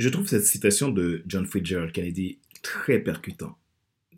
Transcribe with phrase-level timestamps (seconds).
[0.00, 3.58] Je trouve cette citation de John Fitzgerald Kennedy très percutant.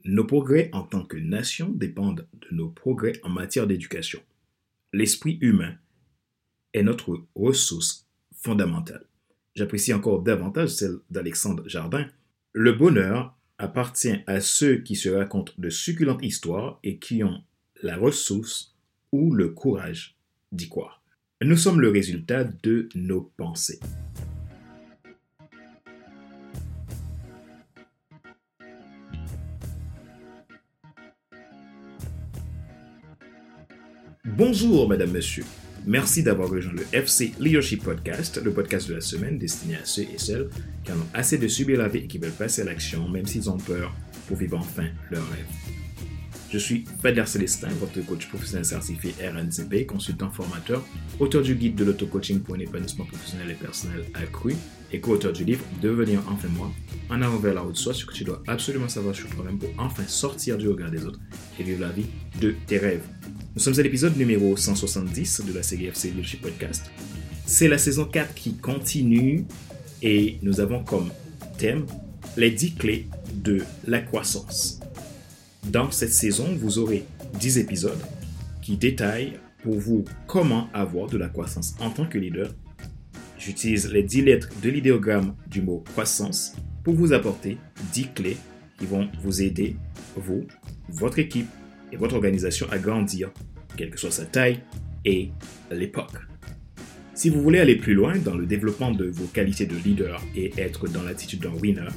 [0.04, 4.20] Nos progrès en tant que nation dépendent de nos progrès en matière d'éducation.
[4.92, 5.74] L'esprit humain
[6.72, 9.04] est notre ressource fondamentale.
[9.56, 12.06] J'apprécie encore davantage celle d'Alexandre Jardin.
[12.52, 17.42] Le bonheur appartient à ceux qui se racontent de succulentes histoires et qui ont
[17.82, 18.76] la ressource
[19.10, 20.16] ou le courage
[20.52, 21.02] d'y croire.
[21.42, 23.80] Nous sommes le résultat de nos pensées.
[34.34, 35.44] Bonjour, madame, monsieur.
[35.84, 40.04] Merci d'avoir rejoint le FC Leadership Podcast, le podcast de la semaine destiné à ceux
[40.04, 40.48] et celles
[40.82, 43.26] qui en ont assez de subir la vie et qui veulent passer à l'action, même
[43.26, 43.94] s'ils ont peur,
[44.26, 45.44] pour vivre enfin leur rêve.
[46.50, 50.82] Je suis Fadler Célestin, votre coach professionnel certifié RNCP, consultant formateur,
[51.20, 54.54] auteur du guide de l'auto-coaching pour un épanouissement professionnel et personnel accru
[54.92, 56.70] et co-auteur du livre Devenir enfin moi,
[57.10, 59.70] en avant vers la route soit ce que tu dois absolument savoir sur toi-même pour
[59.78, 61.20] enfin sortir du regard des autres
[61.58, 62.06] et vivre la vie
[62.40, 63.06] de tes rêves.
[63.54, 66.90] Nous sommes à l'épisode numéro 170 de la série FC Leadership Podcast.
[67.46, 69.44] C'est la saison 4 qui continue
[70.02, 71.10] et nous avons comme
[71.58, 71.86] thème
[72.36, 74.80] les 10 clés de la croissance.
[75.64, 77.04] Dans cette saison, vous aurez
[77.38, 78.00] 10 épisodes
[78.62, 82.50] qui détaillent pour vous comment avoir de la croissance en tant que leader.
[83.44, 86.54] J'utilise les 10 lettres de l'idéogramme du mot croissance
[86.84, 87.58] pour vous apporter
[87.92, 88.36] 10 clés
[88.78, 89.74] qui vont vous aider,
[90.14, 90.46] vous,
[90.88, 91.48] votre équipe
[91.90, 93.32] et votre organisation à grandir,
[93.76, 94.60] quelle que soit sa taille
[95.04, 95.30] et
[95.72, 96.18] l'époque.
[97.14, 100.52] Si vous voulez aller plus loin dans le développement de vos qualités de leader et
[100.56, 101.88] être dans l'attitude d'un winner,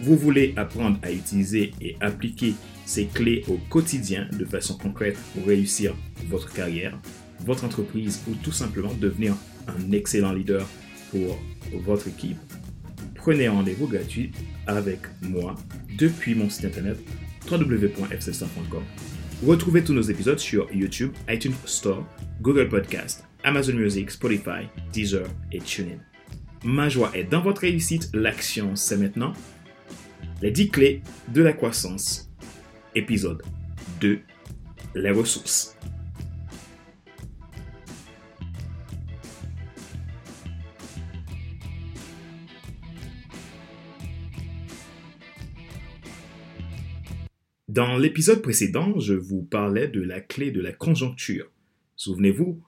[0.00, 2.54] vous voulez apprendre à utiliser et appliquer
[2.86, 5.94] ces clés au quotidien de façon concrète pour réussir
[6.28, 6.98] votre carrière,
[7.44, 9.34] votre entreprise ou tout simplement devenir
[9.68, 10.66] un excellent leader
[11.10, 11.38] pour
[11.82, 12.38] votre équipe,
[13.14, 14.32] prenez rendez-vous gratuit
[14.66, 15.54] avec moi
[15.96, 16.98] depuis mon site internet
[17.50, 18.82] www.fc100.com
[19.46, 22.04] Retrouvez tous nos épisodes sur YouTube, iTunes Store,
[22.40, 25.98] Google Podcast, Amazon Music, Spotify, Deezer et TuneIn.
[26.64, 29.32] Ma joie est dans votre réussite, l'action c'est maintenant.
[30.42, 32.32] Les 10 clés de la croissance.
[32.96, 33.42] Épisode
[34.00, 34.18] 2.
[34.96, 35.76] Les ressources.
[47.68, 51.50] Dans l'épisode précédent, je vous parlais de la clé de la conjoncture.
[51.96, 52.62] Souvenez-vous,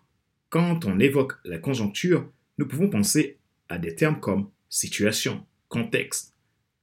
[0.51, 3.39] quand on évoque la conjoncture, nous pouvons penser
[3.71, 6.37] à des termes comme situation, contexte,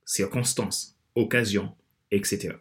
[0.04, 1.74] circonstance, occasion,
[2.10, 2.56] etc.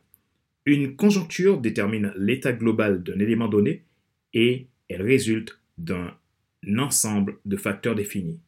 [0.66, 3.84] Une conjoncture détermine l'état global d'un élément donné
[4.34, 6.18] et elle résulte d'un
[6.76, 8.40] ensemble de facteurs définis.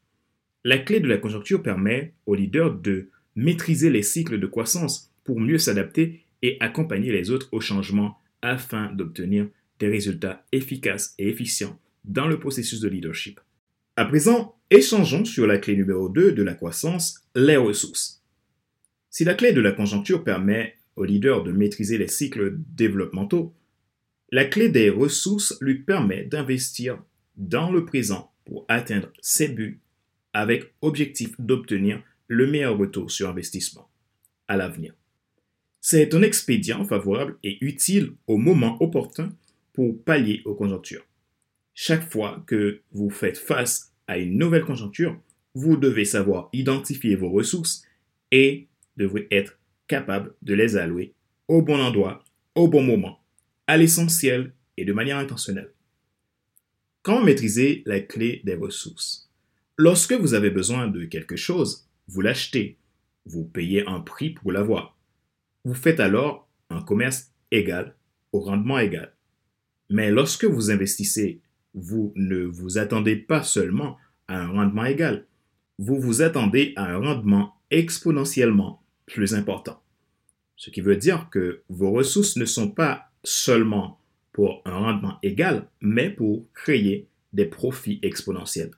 [0.63, 5.41] La clé de la conjoncture permet aux leaders de maîtriser les cycles de croissance pour
[5.41, 11.78] mieux s'adapter et accompagner les autres au changement afin d'obtenir des résultats efficaces et efficients
[12.04, 13.41] dans le processus de leadership.
[13.97, 18.22] À présent, échangeons sur la clé numéro 2 de la croissance, les ressources.
[19.10, 23.55] Si la clé de la conjoncture permet au leader de maîtriser les cycles développementaux,
[24.31, 27.03] la clé des ressources lui permet d'investir
[27.37, 29.81] dans le présent pour atteindre ses buts
[30.32, 33.88] avec objectif d'obtenir le meilleur retour sur investissement
[34.49, 34.94] à l'avenir.
[35.81, 39.33] C'est un expédient favorable et utile au moment opportun
[39.72, 41.06] pour pallier aux conjonctures.
[41.72, 45.17] Chaque fois que vous faites face à une nouvelle conjoncture,
[45.55, 47.84] vous devez savoir identifier vos ressources
[48.33, 51.15] et devrez être capable de les allouer
[51.47, 52.25] au bon endroit,
[52.55, 53.21] au bon moment,
[53.67, 55.72] à l'essentiel et de manière intentionnelle.
[57.03, 59.31] Comment maîtriser la clé des ressources?
[59.77, 62.77] Lorsque vous avez besoin de quelque chose, vous l'achetez,
[63.25, 64.98] vous payez un prix pour l'avoir.
[65.69, 67.95] Vous faites alors un commerce égal
[68.33, 69.15] au rendement égal.
[69.91, 71.43] Mais lorsque vous investissez,
[71.75, 73.99] vous ne vous attendez pas seulement
[74.29, 75.27] à un rendement égal,
[75.79, 79.82] vous vous attendez à un rendement exponentiellement plus important.
[80.56, 84.00] Ce qui veut dire que vos ressources ne sont pas seulement
[84.32, 88.70] pour un rendement égal, mais pour créer des profits exponentiels.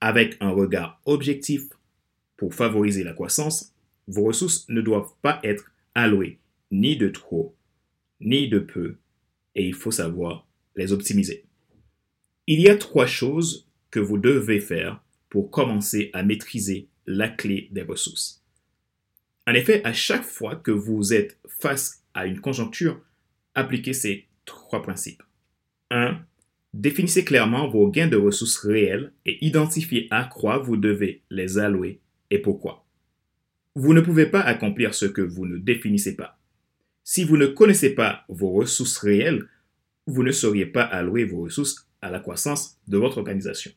[0.00, 1.64] Avec un regard objectif
[2.38, 3.74] pour favoriser la croissance,
[4.06, 6.38] vos ressources ne doivent pas être alloués,
[6.70, 7.56] ni de trop,
[8.20, 8.96] ni de peu,
[9.54, 10.46] et il faut savoir
[10.76, 11.44] les optimiser.
[12.46, 17.68] Il y a trois choses que vous devez faire pour commencer à maîtriser la clé
[17.72, 18.44] des ressources.
[19.46, 23.00] En effet, à chaque fois que vous êtes face à une conjoncture,
[23.54, 25.22] appliquez ces trois principes.
[25.90, 26.18] 1.
[26.74, 32.00] Définissez clairement vos gains de ressources réels et identifiez à quoi vous devez les allouer
[32.30, 32.84] et pourquoi.
[33.80, 36.36] Vous ne pouvez pas accomplir ce que vous ne définissez pas.
[37.04, 39.46] Si vous ne connaissez pas vos ressources réelles,
[40.08, 43.70] vous ne sauriez pas allouer vos ressources à la croissance de votre organisation.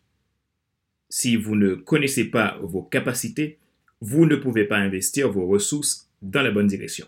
[1.09, 3.59] Si vous ne connaissez pas vos capacités,
[3.99, 7.05] vous ne pouvez pas investir vos ressources dans la bonne direction.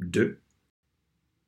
[0.00, 0.36] 2.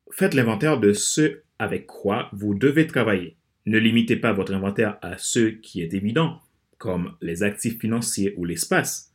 [0.09, 3.37] Faites l'inventaire de ce avec quoi vous devez travailler.
[3.67, 6.41] Ne limitez pas votre inventaire à ce qui est évident,
[6.79, 9.13] comme les actifs financiers ou l'espace.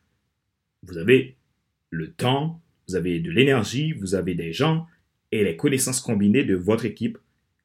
[0.82, 1.37] Vous avez
[1.90, 4.87] le temps, vous avez de l'énergie, vous avez des gens
[5.31, 7.19] et les connaissances combinées de votre équipe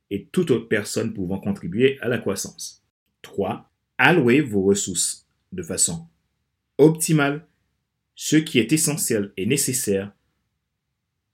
[0.10, 2.84] et toute autre personne pouvant contribuer à la croissance.
[3.24, 3.70] 3.
[3.98, 6.08] Allouez vos ressources de façon
[6.78, 7.46] optimale,
[8.16, 10.12] ce qui est essentiel et nécessaire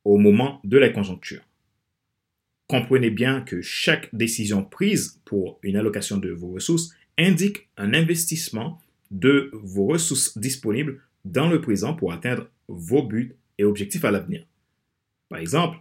[0.05, 1.41] au moment de la conjoncture.
[2.67, 8.81] Comprenez bien que chaque décision prise pour une allocation de vos ressources indique un investissement
[9.11, 14.45] de vos ressources disponibles dans le présent pour atteindre vos buts et objectifs à l'avenir.
[15.29, 15.77] Par exemple,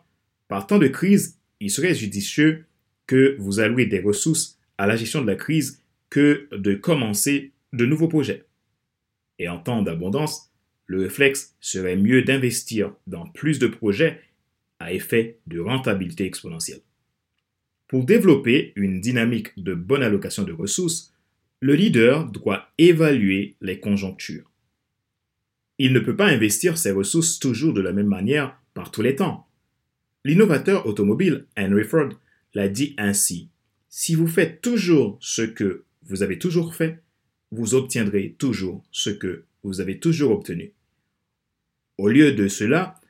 [0.49, 2.67] par temps de crise, il serait judicieux
[3.06, 7.87] que vous allouez des ressources à la gestion de la crise que de commencer de
[7.87, 8.44] nouveaux projets.
[9.39, 10.53] Et en temps d'abondance,
[10.87, 14.21] le réflexe serait mieux d'investir dans plus de projets
[14.79, 16.83] à effet de rentabilité exponentielle.
[17.89, 21.15] Pour développer une dynamique de bonne allocation de ressources,
[21.61, 24.52] le leader doit évaluer les conjonctures.
[25.84, 29.17] Il ne peut pas investir ses ressources toujours de la même manière par tous les
[29.17, 29.49] temps.
[30.25, 32.11] L'innovateur automobile Henry Ford
[32.55, 33.49] l'a dit ainsi.
[33.88, 37.02] Si vous faites toujours ce que vous avez toujours fait,
[37.50, 40.73] vous obtiendrez toujours ce que vous avez toujours obtenu.
[41.99, 43.00] Au lieu de cela,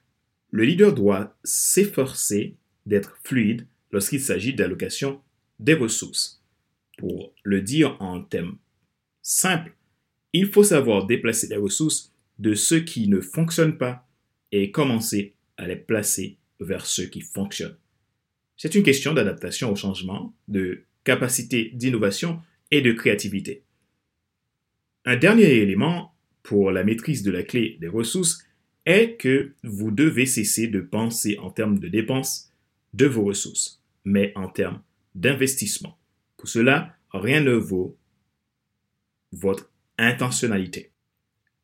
[0.50, 5.20] le leader doit s'efforcer d'être fluide lorsqu'il s'agit d'allocation
[5.60, 6.42] des ressources.
[6.96, 8.56] Pour le dire en termes
[9.20, 9.76] simples,
[10.32, 12.11] il faut savoir déplacer les ressources
[12.42, 14.08] de ceux qui ne fonctionnent pas
[14.50, 17.76] et commencer à les placer vers ceux qui fonctionnent.
[18.56, 22.42] C'est une question d'adaptation au changement, de capacité d'innovation
[22.72, 23.62] et de créativité.
[25.04, 28.44] Un dernier élément pour la maîtrise de la clé des ressources
[28.86, 32.52] est que vous devez cesser de penser en termes de dépenses
[32.92, 34.82] de vos ressources, mais en termes
[35.14, 35.96] d'investissement.
[36.36, 37.96] Pour cela, rien ne vaut
[39.30, 40.91] votre intentionnalité.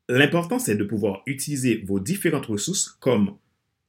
[0.09, 3.37] L'important, c'est de pouvoir utiliser vos différentes ressources comme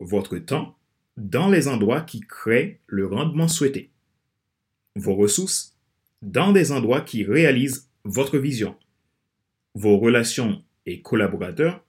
[0.00, 0.76] votre temps
[1.16, 3.90] dans les endroits qui créent le rendement souhaité.
[4.96, 5.78] Vos ressources
[6.20, 8.76] dans des endroits qui réalisent votre vision.
[9.74, 11.82] Vos relations et collaborateurs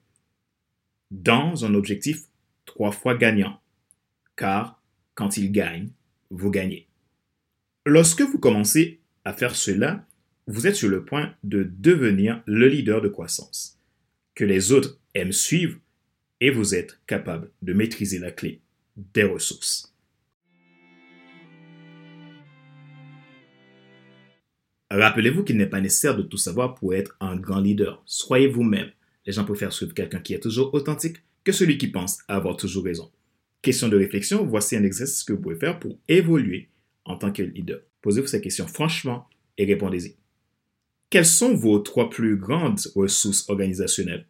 [1.11, 2.23] dans un objectif
[2.65, 3.59] trois fois gagnant,
[4.37, 4.81] car
[5.13, 5.89] quand il gagne,
[6.29, 6.87] vous gagnez.
[7.85, 10.05] Lorsque vous commencez à faire cela,
[10.47, 13.80] vous êtes sur le point de devenir le leader de croissance,
[14.45, 15.77] les autres aiment suivre
[16.39, 18.61] et vous êtes capable de maîtriser la clé
[18.97, 19.93] des ressources.
[24.89, 28.03] Rappelez-vous qu'il n'est pas nécessaire de tout savoir pour être un grand leader.
[28.05, 28.91] Soyez vous-même.
[29.25, 32.83] Les gens préfèrent suivre quelqu'un qui est toujours authentique que celui qui pense avoir toujours
[32.83, 33.09] raison.
[33.61, 36.69] Question de réflexion, voici un exercice que vous pouvez faire pour évoluer
[37.05, 37.79] en tant que leader.
[38.01, 40.17] Posez-vous ces questions franchement et répondez-y.
[41.09, 44.25] Quelles sont vos trois plus grandes ressources organisationnelles?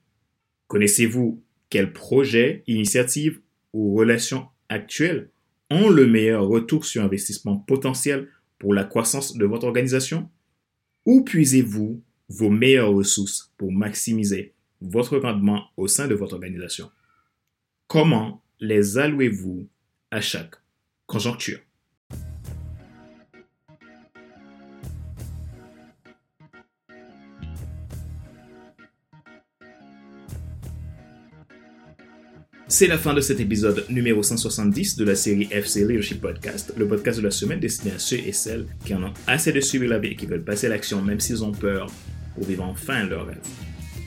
[0.72, 3.42] Connaissez-vous quels projets, initiatives
[3.74, 5.30] ou relations actuelles
[5.70, 10.30] ont le meilleur retour sur investissement potentiel pour la croissance de votre organisation?
[11.06, 16.90] Où puisez-vous vos meilleures ressources pour maximiser votre rendement au sein de votre organisation?
[17.88, 19.68] Comment les allouez-vous
[20.10, 20.56] à chaque
[21.06, 21.60] conjoncture?
[32.72, 36.88] C'est la fin de cet épisode numéro 170 de la série FC Leadership Podcast, le
[36.88, 39.88] podcast de la semaine destiné à ceux et celles qui en ont assez de suivre
[39.88, 41.92] la vie et qui veulent passer à l'action même s'ils ont peur
[42.34, 43.42] pour vivre enfin leur rêve.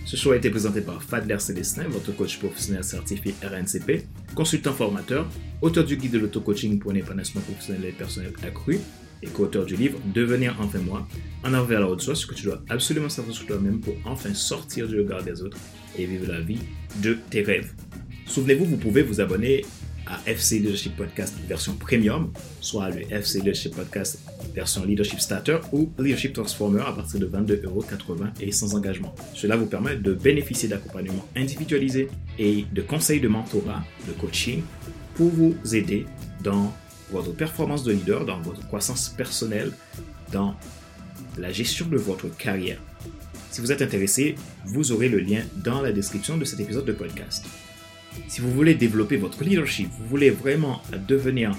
[0.07, 5.29] Ce show a été présenté par Fadler Célestin, votre coach professionnel certifié RNCP, consultant formateur,
[5.61, 8.79] auteur du guide de l'auto-coaching pour un épanouissement professionnel et personnel accru,
[9.23, 11.07] et co-auteur du livre Devenir enfin moi,
[11.45, 13.95] en avant vers la haute soi, ce que tu dois absolument savoir sur toi-même pour
[14.07, 15.59] enfin sortir du regard des autres
[15.99, 16.61] et vivre la vie
[17.03, 17.71] de tes rêves.
[18.27, 19.65] Souvenez-vous, vous pouvez vous abonner
[20.07, 24.19] à FC Leadership Podcast version premium, soit le FC Leadership Podcast
[24.55, 29.15] version Leadership Starter ou Leadership Transformer à partir de 22,80€ et sans engagement.
[29.35, 34.63] Cela vous permet de bénéficier d'accompagnement individualisé et de conseils de mentorat, de coaching
[35.15, 36.07] pour vous aider
[36.43, 36.73] dans
[37.11, 39.73] votre performance de leader, dans votre croissance personnelle,
[40.33, 40.55] dans
[41.39, 42.81] la gestion de votre carrière.
[43.51, 46.93] Si vous êtes intéressé, vous aurez le lien dans la description de cet épisode de
[46.93, 47.45] podcast.
[48.29, 51.57] Si vous voulez développer votre leadership, vous voulez vraiment devenir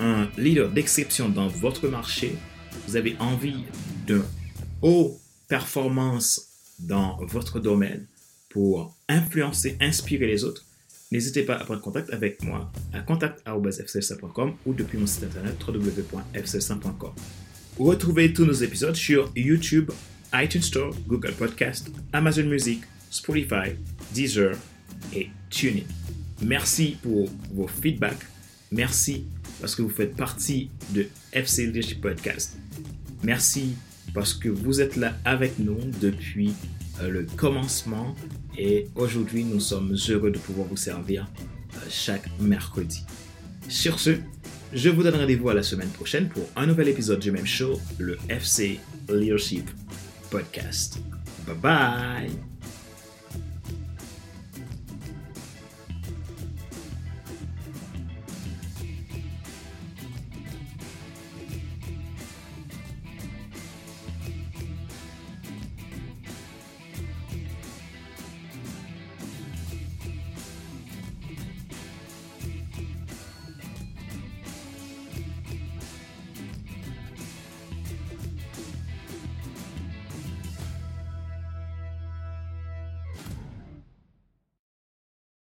[0.00, 2.34] un leader d'exception dans votre marché,
[2.86, 3.64] vous avez envie
[4.06, 4.22] de
[4.82, 6.48] haut performance
[6.78, 8.06] dans votre domaine
[8.50, 10.64] pour influencer, inspirer les autres,
[11.10, 17.12] n'hésitez pas à prendre contact avec moi à contact.fcsa.com ou depuis mon site internet www.fcsa.com.
[17.78, 19.90] Retrouvez tous nos épisodes sur YouTube,
[20.32, 23.76] iTunes Store, Google Podcast, Amazon Music, Spotify,
[24.14, 24.56] Deezer
[25.14, 25.84] et TuneIn.
[26.42, 28.26] Merci pour vos feedbacks.
[28.72, 29.24] Merci
[29.60, 32.56] parce que vous faites partie de FC Leadership Podcast.
[33.22, 33.74] Merci
[34.12, 36.52] parce que vous êtes là avec nous depuis
[37.00, 38.14] euh, le commencement
[38.58, 41.26] et aujourd'hui nous sommes heureux de pouvoir vous servir
[41.74, 43.04] euh, chaque mercredi.
[43.68, 44.10] Sur ce,
[44.72, 47.80] je vous donne rendez-vous à la semaine prochaine pour un nouvel épisode du même show,
[47.98, 49.68] le FC Leadership
[50.30, 50.98] Podcast.
[51.46, 52.55] Bye bye